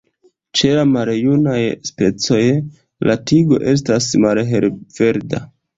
[0.61, 2.41] Ĉe la maljunaj specoj,
[3.11, 5.49] la tigo estas malhelverda.